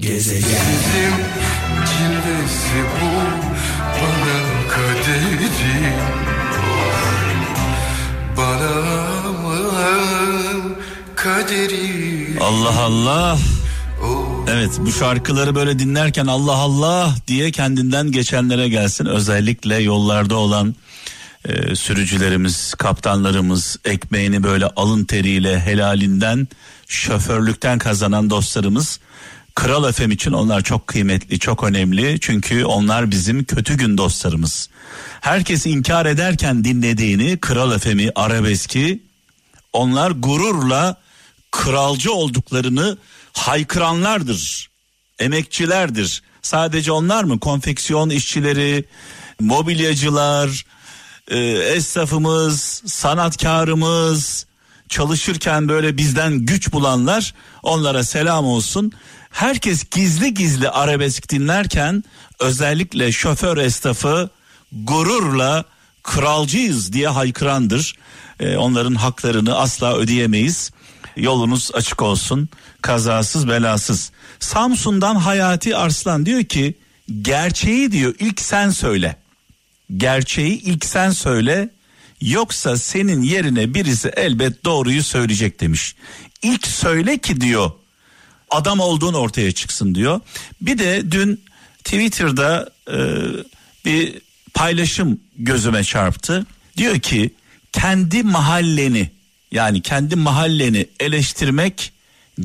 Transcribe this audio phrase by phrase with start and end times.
[0.00, 1.12] Gezegen
[1.86, 3.10] cilvesi bu
[3.96, 5.50] bana kaderi
[8.36, 9.00] Bana
[11.16, 13.38] kaderi Allah Allah.
[14.48, 19.06] Evet bu şarkıları böyle dinlerken Allah Allah diye kendinden geçenlere gelsin.
[19.06, 20.74] Özellikle yollarda olan
[21.44, 26.48] e, sürücülerimiz, kaptanlarımız, ekmeğini böyle alın teriyle helalinden
[26.88, 29.00] şoförlükten kazanan dostlarımız
[29.60, 32.18] Kral FM için onlar çok kıymetli, çok önemli.
[32.20, 34.68] Çünkü onlar bizim kötü gün dostlarımız.
[35.20, 39.02] Herkes inkar ederken dinlediğini Kral FM'i, arabeski
[39.72, 40.96] onlar gururla
[41.50, 42.98] kralcı olduklarını
[43.32, 44.70] haykıranlardır.
[45.18, 46.22] Emekçilerdir.
[46.42, 47.40] Sadece onlar mı?
[47.40, 48.84] Konfeksiyon işçileri,
[49.40, 50.64] mobilyacılar,
[51.28, 54.46] e, esnafımız, sanatkarımız,
[54.88, 58.92] çalışırken böyle bizden güç bulanlar onlara selam olsun.
[59.30, 62.04] Herkes gizli gizli arabesk dinlerken
[62.40, 64.30] özellikle şoför esnafı
[64.72, 65.64] gururla
[66.02, 67.94] kralcıyız diye haykırandır.
[68.40, 70.70] Ee, onların haklarını asla ödeyemeyiz.
[71.16, 72.48] Yolunuz açık olsun.
[72.82, 74.12] Kazasız belasız.
[74.40, 76.74] Samsun'dan Hayati Arslan diyor ki
[77.22, 79.16] gerçeği diyor ilk sen söyle.
[79.96, 81.70] Gerçeği ilk sen söyle.
[82.20, 85.94] Yoksa senin yerine birisi elbet doğruyu söyleyecek demiş.
[86.42, 87.70] İlk söyle ki diyor
[88.50, 90.20] adam olduğun ortaya çıksın diyor.
[90.60, 91.44] Bir de dün
[91.84, 92.98] Twitter'da e,
[93.84, 94.20] bir
[94.54, 96.46] paylaşım gözüme çarptı.
[96.76, 97.34] Diyor ki
[97.72, 99.10] kendi mahalleni
[99.52, 101.92] yani kendi mahalleni eleştirmek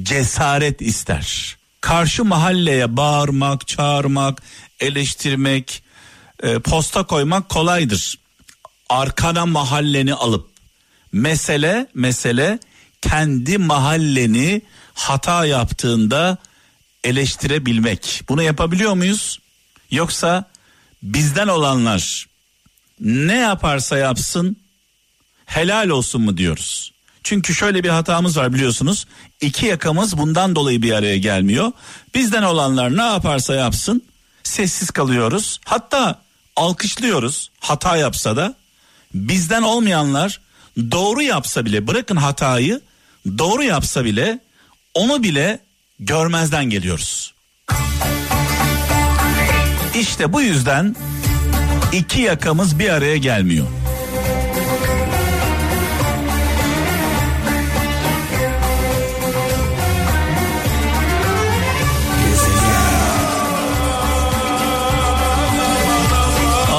[0.03, 1.57] cesaret ister.
[1.81, 4.43] Karşı mahalleye bağırmak, çağırmak,
[4.79, 5.83] eleştirmek,
[6.43, 8.19] e, posta koymak kolaydır.
[8.89, 10.49] Arkana mahalleni alıp
[11.11, 12.59] mesele mesele
[13.09, 14.61] kendi mahalleni
[14.93, 16.37] hata yaptığında
[17.03, 18.21] eleştirebilmek.
[18.29, 19.39] Bunu yapabiliyor muyuz?
[19.91, 20.45] Yoksa
[21.03, 22.25] bizden olanlar
[22.99, 24.57] ne yaparsa yapsın
[25.45, 26.91] helal olsun mu diyoruz?
[27.23, 29.05] Çünkü şöyle bir hatamız var biliyorsunuz.
[29.41, 31.71] İki yakamız bundan dolayı bir araya gelmiyor.
[32.15, 34.03] Bizden olanlar ne yaparsa yapsın
[34.43, 35.59] sessiz kalıyoruz.
[35.65, 36.21] Hatta
[36.55, 38.55] alkışlıyoruz hata yapsa da.
[39.13, 40.41] Bizden olmayanlar
[40.91, 42.81] doğru yapsa bile bırakın hatayı
[43.37, 44.39] doğru yapsa bile
[44.93, 45.59] onu bile
[45.99, 47.33] görmezden geliyoruz.
[49.99, 50.95] İşte bu yüzden
[51.91, 53.67] iki yakamız bir araya gelmiyor.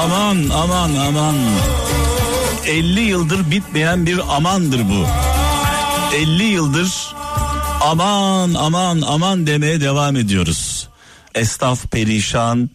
[0.03, 1.35] Aman aman aman.
[2.67, 5.26] 50 yıldır bitmeyen bir amandır bu.
[6.13, 7.15] 50 yıldır
[7.81, 10.87] aman aman aman demeye devam ediyoruz.
[11.35, 12.69] Esnaf perişan,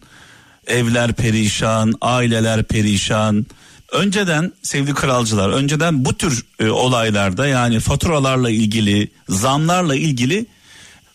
[0.67, 3.45] evler perişan, aileler perişan.
[3.91, 10.45] Önceden sevgili kralcılar, önceden bu tür e, olaylarda yani faturalarla ilgili, zamlarla ilgili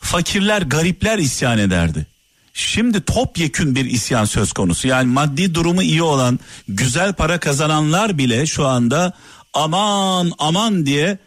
[0.00, 2.06] fakirler, garipler isyan ederdi.
[2.54, 4.88] Şimdi topyekün bir isyan söz konusu.
[4.88, 9.12] Yani maddi durumu iyi olan, güzel para kazananlar bile şu anda
[9.54, 11.18] aman aman diye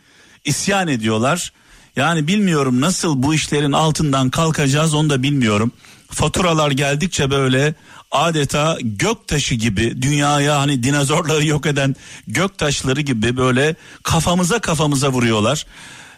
[0.45, 1.51] isyan ediyorlar.
[1.95, 5.71] Yani bilmiyorum nasıl bu işlerin altından kalkacağız onu da bilmiyorum.
[6.11, 7.75] Faturalar geldikçe böyle
[8.11, 11.95] adeta gök taşı gibi dünyaya hani dinozorları yok eden
[12.27, 15.65] gök taşları gibi böyle kafamıza kafamıza vuruyorlar.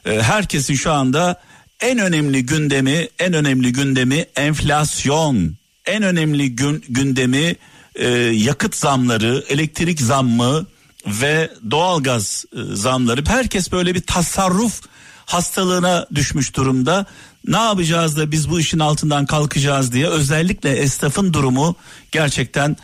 [0.06, 1.42] Ee, herkesin şu anda
[1.82, 5.56] en önemli gündemi en önemli gündemi enflasyon.
[5.86, 7.56] En önemli gün, gündemi
[7.96, 10.66] e, yakıt zamları, elektrik zammı
[11.08, 13.24] ve doğalgaz e, zamları.
[13.28, 14.82] Herkes böyle bir tasarruf
[15.26, 17.06] hastalığına düşmüş durumda.
[17.48, 21.76] Ne yapacağız da biz bu işin altından kalkacağız diye özellikle esnafın durumu
[22.12, 22.78] gerçekten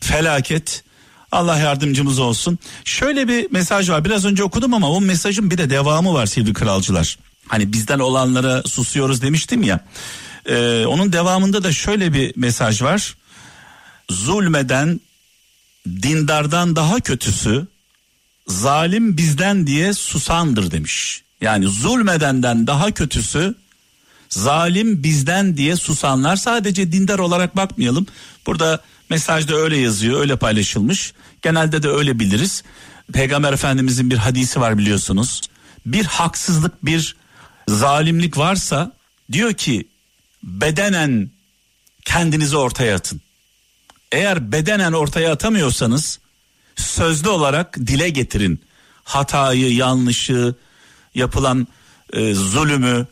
[0.00, 0.84] felaket.
[1.32, 2.58] Allah yardımcımız olsun.
[2.84, 4.04] Şöyle bir mesaj var.
[4.04, 7.18] Biraz önce okudum ama o mesajın bir de devamı var sevgili kralcılar.
[7.48, 9.80] Hani bizden olanlara susuyoruz demiştim ya.
[10.46, 13.16] Ee, onun devamında da şöyle bir mesaj var.
[14.10, 15.00] Zulmeden
[15.86, 17.66] dindardan daha kötüsü
[18.46, 21.22] zalim bizden diye susandır demiş.
[21.40, 23.54] Yani zulmedenden daha kötüsü
[24.28, 28.06] zalim bizden diye susanlar sadece dindar olarak bakmayalım.
[28.46, 28.80] Burada
[29.10, 31.12] mesajda öyle yazıyor öyle paylaşılmış.
[31.42, 32.62] Genelde de öyle biliriz.
[33.12, 35.40] Peygamber Efendimizin bir hadisi var biliyorsunuz.
[35.86, 37.16] Bir haksızlık bir
[37.68, 38.92] zalimlik varsa
[39.32, 39.88] diyor ki
[40.42, 41.30] bedenen
[42.04, 43.20] kendinizi ortaya atın.
[44.12, 46.18] Eğer bedenen ortaya atamıyorsanız
[46.76, 48.60] sözlü olarak dile getirin.
[49.04, 50.54] Hatayı, yanlışı,
[51.14, 51.68] yapılan
[52.12, 53.06] e, zulümü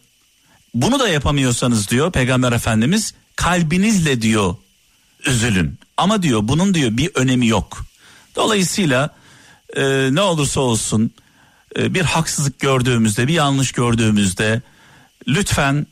[0.74, 4.54] Bunu da yapamıyorsanız diyor Peygamber Efendimiz kalbinizle diyor
[5.26, 5.78] üzülün.
[5.96, 7.84] Ama diyor bunun diyor bir önemi yok.
[8.36, 9.14] Dolayısıyla
[9.76, 11.10] e, ne olursa olsun
[11.78, 14.62] e, bir haksızlık gördüğümüzde bir yanlış gördüğümüzde
[15.28, 15.86] lütfen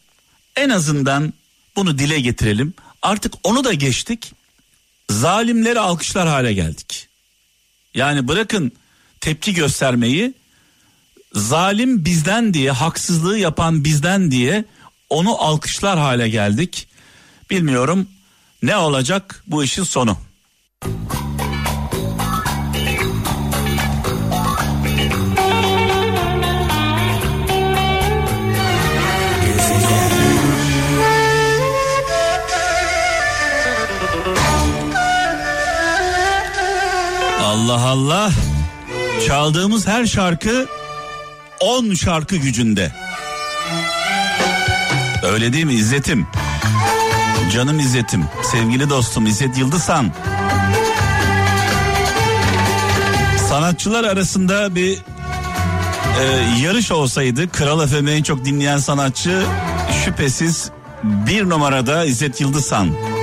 [0.56, 1.32] en azından
[1.76, 2.74] bunu dile getirelim.
[3.02, 4.32] Artık onu da geçtik.
[5.10, 7.08] Zalimleri alkışlar hale geldik.
[7.94, 8.72] Yani bırakın
[9.20, 10.34] tepki göstermeyi
[11.32, 14.64] zalim bizden diye haksızlığı yapan bizden diye
[15.10, 16.88] onu alkışlar hale geldik.
[17.50, 18.08] Bilmiyorum
[18.62, 20.18] ne olacak bu işin sonu.
[37.54, 38.30] Allah Allah.
[39.26, 40.66] Çaldığımız her şarkı
[41.60, 42.92] 10 şarkı gücünde.
[45.22, 46.26] Öyle değil mi İzzet'im?
[47.52, 50.12] Canım İzzet'im, sevgili dostum İzzet Yıldızhan.
[53.48, 54.98] Sanatçılar arasında bir
[56.20, 56.24] e,
[56.62, 59.42] yarış olsaydı Kral en çok dinleyen sanatçı
[60.04, 60.70] şüphesiz
[61.02, 63.13] bir numarada İzzet Yıldızhan.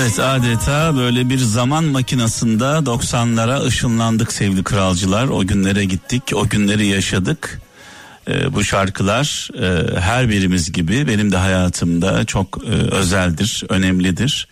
[0.00, 5.28] Evet adeta böyle bir zaman makinasında 90'lara ışınlandık sevgili kralcılar.
[5.28, 7.60] O günlere gittik, o günleri yaşadık.
[8.28, 14.48] Ee, bu şarkılar e, her birimiz gibi benim de hayatımda çok e, özeldir, önemlidir.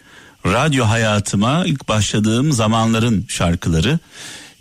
[0.47, 3.99] Radyo hayatıma ilk başladığım zamanların şarkıları.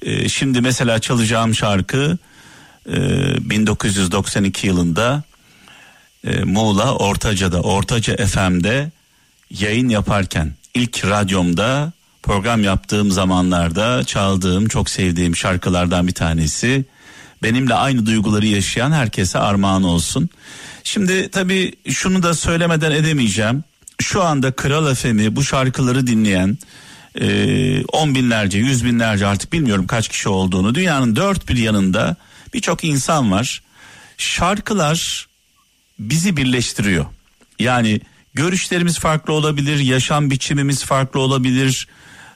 [0.02, 2.18] E, şimdi mesela çalacağım şarkı
[2.90, 2.96] e,
[3.50, 5.24] 1992 yılında
[6.28, 8.92] e, Muğla Ortaca'da, Ortaca FM'de
[9.50, 11.92] yayın yaparken ilk radyomda
[12.24, 16.86] program yaptığım zamanlarda çaldığım çok sevdiğim şarkılardan bir tanesi.
[17.44, 20.30] Benimle aynı duyguları yaşayan herkese armağan olsun.
[20.84, 23.64] Şimdi tabii şunu da söylemeden edemeyeceğim.
[24.02, 26.58] Şu anda Kral FM'i bu şarkıları dinleyen
[27.22, 32.16] e, on binlerce, yüz binlerce artık bilmiyorum kaç kişi olduğunu dünyanın dört bir yanında
[32.54, 33.64] birçok insan var.
[34.18, 35.28] Şarkılar
[36.00, 37.06] bizi birleştiriyor.
[37.60, 38.02] Yani
[38.36, 41.88] görüşlerimiz farklı olabilir, yaşam biçimimiz farklı olabilir,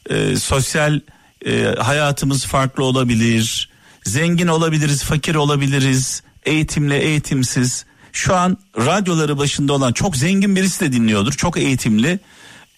[0.09, 0.99] e, sosyal
[1.45, 3.69] e, hayatımız farklı olabilir,
[4.03, 7.85] zengin olabiliriz, fakir olabiliriz, eğitimli, eğitimsiz.
[8.13, 12.19] Şu an radyoları başında olan çok zengin birisi de dinliyordur, çok eğitimli,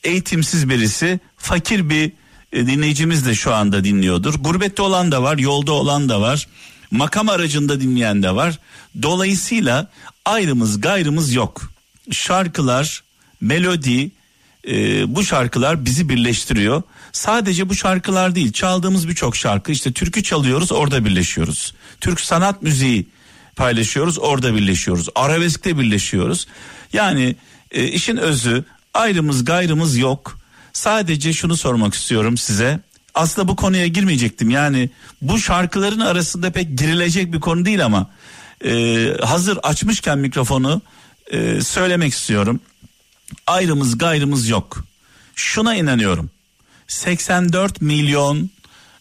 [0.04, 2.12] eğitimsiz birisi, fakir bir
[2.54, 4.34] e, dinleyicimiz de şu anda dinliyordur.
[4.34, 6.48] Gurbette olan da var, yolda olan da var,
[6.92, 8.60] makam aracında dinleyen de var.
[9.02, 9.88] Dolayısıyla
[10.26, 11.72] ayrımız gayrımız yok.
[12.12, 13.04] Şarkılar,
[13.42, 14.12] melodi,
[14.68, 16.84] e, bu şarkılar bizi birleştiriyor.
[17.12, 21.74] Sadece bu şarkılar değil, çaldığımız birçok şarkı işte türkü çalıyoruz, orada birleşiyoruz.
[22.02, 23.08] Türk sanat müziği
[23.56, 25.10] paylaşıyoruz, orada birleşiyoruz.
[25.16, 26.48] Arabeskte birleşiyoruz.
[26.94, 27.36] Yani
[27.72, 30.38] e, işin özü ayrımız gayrımız yok.
[30.74, 32.80] Sadece şunu sormak istiyorum size.
[33.14, 34.50] Aslında bu konuya girmeyecektim.
[34.50, 34.90] Yani
[35.22, 38.10] bu şarkıların arasında pek girilecek bir konu değil ama
[38.66, 40.82] e, hazır açmışken mikrofonu
[41.32, 42.60] e, söylemek istiyorum.
[43.48, 44.84] Ayrımız gayrımız yok.
[45.36, 46.30] Şuna inanıyorum.
[46.88, 48.50] 84 milyon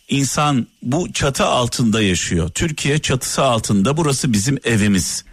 [0.09, 2.49] insan bu çatı altında yaşıyor.
[2.49, 3.97] Türkiye çatısı altında.
[3.97, 5.25] Burası bizim evimiz.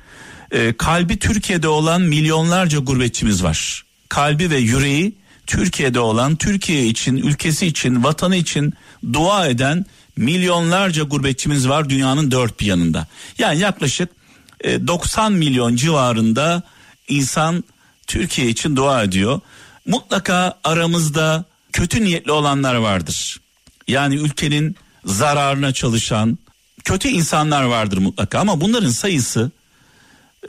[0.51, 3.83] E, kalbi Türkiye'de olan milyonlarca gurbetçimiz var.
[4.09, 5.15] Kalbi ve yüreği
[5.47, 8.73] Türkiye'de olan, Türkiye için, ülkesi için, vatanı için
[9.13, 9.85] dua eden
[10.17, 13.07] milyonlarca gurbetçimiz var dünyanın dört bir yanında.
[13.37, 14.09] Yani yaklaşık
[14.61, 16.63] e, 90 milyon civarında
[17.07, 17.63] insan
[18.07, 19.39] Türkiye için dua ediyor.
[19.85, 23.39] Mutlaka aramızda kötü niyetli olanlar vardır.
[23.87, 26.37] Yani ülkenin zararına çalışan
[26.83, 29.51] kötü insanlar vardır mutlaka ama bunların sayısı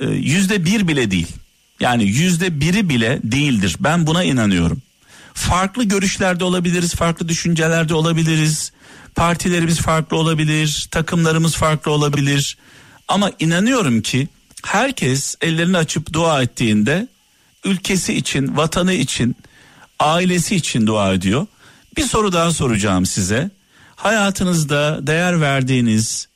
[0.01, 1.27] e, yüzde bir bile değil.
[1.81, 3.77] Yani yüzde biri bile değildir.
[3.81, 4.83] Ben buna inanıyorum.
[5.35, 8.73] Farklı görüşlerde olabiliriz, farklı düşüncelerde olabiliriz.
[9.15, 12.57] Partilerimiz farklı olabilir, takımlarımız farklı olabilir.
[13.09, 14.29] Ama inanıyorum ki
[14.65, 17.09] herkes ellerini açıp dua ettiğinde
[17.69, 19.37] ülkesi için, vatanı için,
[19.99, 21.47] ailesi için dua ediyor.
[21.97, 23.51] Bir soru daha soracağım size.
[23.97, 26.29] Hayatınızda değer verdiğiniz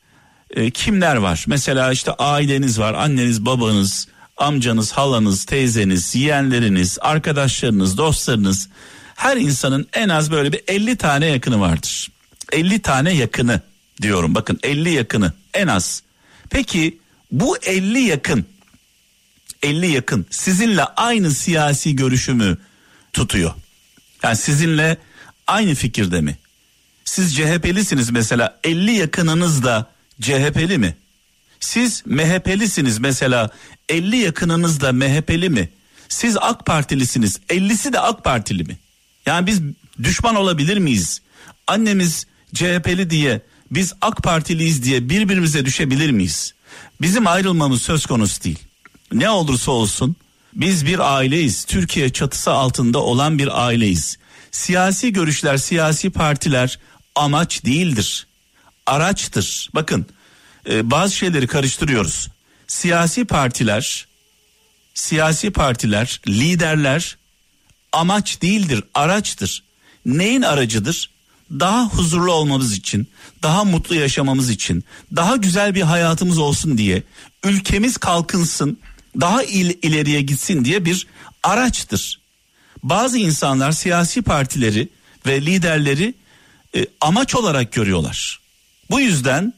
[0.51, 1.45] e, kimler var?
[1.47, 8.69] Mesela işte aileniz var, anneniz, babanız, amcanız, halanız, teyzeniz, yeğenleriniz, arkadaşlarınız, dostlarınız.
[9.15, 12.09] Her insanın en az böyle bir 50 tane yakını vardır.
[12.53, 13.61] 50 tane yakını
[14.03, 14.35] diyorum.
[14.35, 16.03] Bakın 50 yakını en az.
[16.51, 16.99] Peki
[17.31, 18.47] bu 50 yakın
[19.63, 22.59] 50 yakın sizinle aynı siyasi görüşümü
[23.13, 23.55] tutuyor.
[24.23, 24.97] Yani sizinle
[25.47, 26.39] aynı fikirde mi?
[27.05, 29.91] Siz CHP'lisiniz mesela 50 yakınınız da
[30.21, 30.97] CHP'li mi?
[31.61, 33.51] Siz MHP'lisiniz mesela
[33.89, 35.69] 50 yakınınız da MHP'li mi?
[36.09, 38.79] Siz AK Partilisiniz 50'si de AK Partili mi?
[39.27, 39.61] Yani biz
[40.03, 41.23] düşman olabilir miyiz?
[41.67, 46.55] Annemiz CHP'li diye biz AK Partiliyiz diye birbirimize düşebilir miyiz?
[47.01, 48.59] Bizim ayrılmamız söz konusu değil.
[49.13, 50.17] Ne olursa olsun
[50.55, 51.65] biz bir aileyiz.
[51.65, 54.19] Türkiye çatısı altında olan bir aileyiz.
[54.51, 56.79] Siyasi görüşler, siyasi partiler
[57.15, 58.27] amaç değildir.
[58.87, 59.71] Araçtır.
[59.75, 60.07] Bakın
[60.71, 62.29] e, bazı şeyleri karıştırıyoruz.
[62.67, 64.07] Siyasi partiler,
[64.95, 67.17] siyasi partiler, liderler
[67.93, 69.63] amaç değildir, araçtır.
[70.07, 71.11] Neyin aracıdır?
[71.51, 73.09] Daha huzurlu olmamız için,
[73.43, 74.85] daha mutlu yaşamamız için,
[75.17, 77.03] daha güzel bir hayatımız olsun diye,
[77.45, 78.79] ülkemiz kalkınsın,
[79.21, 81.07] daha il, ileriye gitsin diye bir
[81.43, 82.21] araçtır.
[82.83, 84.89] Bazı insanlar siyasi partileri
[85.27, 86.15] ve liderleri
[86.77, 88.41] e, amaç olarak görüyorlar.
[88.91, 89.55] Bu yüzden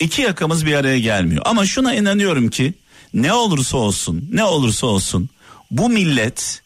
[0.00, 1.42] iki yakamız bir araya gelmiyor.
[1.44, 2.74] Ama şuna inanıyorum ki
[3.14, 5.28] ne olursa olsun, ne olursa olsun
[5.70, 6.62] bu millet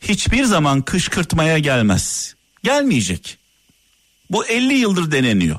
[0.00, 2.34] hiçbir zaman kışkırtmaya gelmez.
[2.62, 3.38] Gelmeyecek.
[4.30, 5.58] Bu 50 yıldır deneniyor.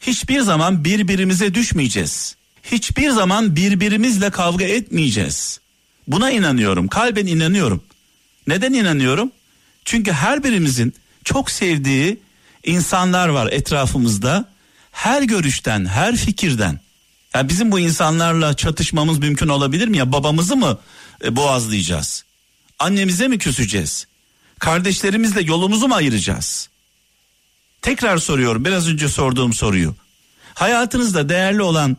[0.00, 2.36] Hiçbir zaman birbirimize düşmeyeceğiz.
[2.72, 5.60] Hiçbir zaman birbirimizle kavga etmeyeceğiz.
[6.06, 6.88] Buna inanıyorum.
[6.88, 7.84] Kalben inanıyorum.
[8.46, 9.32] Neden inanıyorum?
[9.84, 10.94] Çünkü her birimizin
[11.24, 12.20] çok sevdiği
[12.64, 14.48] insanlar var etrafımızda.
[14.92, 16.80] Her görüşten, her fikirden.
[17.34, 20.12] Ya bizim bu insanlarla çatışmamız mümkün olabilir mi ya?
[20.12, 20.78] Babamızı mı
[21.24, 22.24] e, boğazlayacağız?
[22.78, 24.06] Annemize mi küseceğiz?
[24.58, 26.68] Kardeşlerimizle yolumuzu mu ayıracağız?
[27.82, 29.94] Tekrar soruyorum biraz önce sorduğum soruyu.
[30.54, 31.96] Hayatınızda değerli olan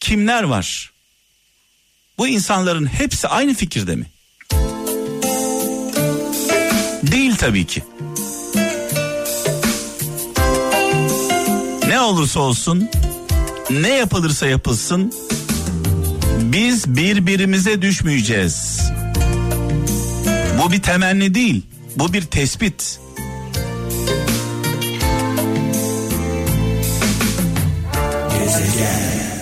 [0.00, 0.92] kimler var?
[2.18, 4.06] Bu insanların hepsi aynı fikirde mi?
[7.02, 7.82] Değil tabii ki.
[11.88, 12.88] Ne olursa olsun,
[13.70, 15.12] ne yapılırsa yapılsın
[16.40, 18.80] biz birbirimize düşmeyeceğiz.
[20.62, 21.62] Bu bir temenni değil,
[21.96, 23.00] bu bir tespit.
[28.38, 29.37] Gezegen